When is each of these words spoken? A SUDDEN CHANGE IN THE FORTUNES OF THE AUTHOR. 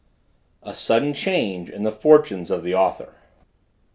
A 0.63 0.73
SUDDEN 0.73 1.13
CHANGE 1.13 1.69
IN 1.69 1.83
THE 1.83 1.91
FORTUNES 1.91 2.49
OF 2.49 2.63
THE 2.63 2.73
AUTHOR. 2.73 3.13